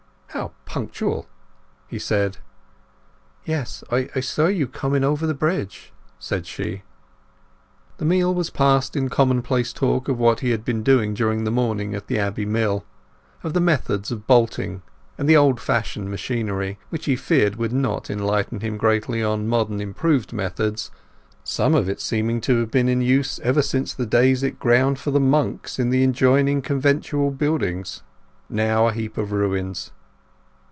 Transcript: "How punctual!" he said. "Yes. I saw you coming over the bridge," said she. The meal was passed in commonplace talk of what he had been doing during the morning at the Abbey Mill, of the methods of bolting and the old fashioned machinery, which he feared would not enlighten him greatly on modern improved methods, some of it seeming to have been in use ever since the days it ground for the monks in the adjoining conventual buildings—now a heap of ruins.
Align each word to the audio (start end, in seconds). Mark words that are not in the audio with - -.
"How 0.33 0.53
punctual!" 0.63 1.27
he 1.89 1.99
said. 1.99 2.37
"Yes. 3.43 3.83
I 3.91 4.21
saw 4.21 4.47
you 4.47 4.65
coming 4.65 5.03
over 5.03 5.27
the 5.27 5.33
bridge," 5.33 5.91
said 6.19 6.45
she. 6.47 6.83
The 7.97 8.05
meal 8.05 8.33
was 8.33 8.49
passed 8.49 8.95
in 8.95 9.09
commonplace 9.09 9.73
talk 9.73 10.07
of 10.07 10.17
what 10.17 10.39
he 10.39 10.51
had 10.51 10.63
been 10.63 10.83
doing 10.83 11.13
during 11.13 11.43
the 11.43 11.51
morning 11.51 11.93
at 11.93 12.07
the 12.07 12.17
Abbey 12.17 12.45
Mill, 12.45 12.85
of 13.43 13.53
the 13.53 13.59
methods 13.59 14.09
of 14.09 14.25
bolting 14.25 14.81
and 15.17 15.27
the 15.27 15.35
old 15.35 15.59
fashioned 15.59 16.09
machinery, 16.09 16.79
which 16.89 17.03
he 17.05 17.17
feared 17.17 17.57
would 17.57 17.73
not 17.73 18.09
enlighten 18.09 18.61
him 18.61 18.77
greatly 18.77 19.21
on 19.21 19.49
modern 19.49 19.81
improved 19.81 20.31
methods, 20.31 20.89
some 21.43 21.75
of 21.75 21.89
it 21.89 21.99
seeming 21.99 22.39
to 22.39 22.57
have 22.61 22.71
been 22.71 22.87
in 22.87 23.01
use 23.01 23.37
ever 23.39 23.61
since 23.61 23.93
the 23.93 24.05
days 24.05 24.43
it 24.43 24.59
ground 24.59 24.97
for 24.97 25.11
the 25.11 25.19
monks 25.19 25.77
in 25.77 25.89
the 25.89 26.01
adjoining 26.05 26.61
conventual 26.61 27.31
buildings—now 27.31 28.87
a 28.87 28.93
heap 28.93 29.17
of 29.17 29.33
ruins. 29.33 29.91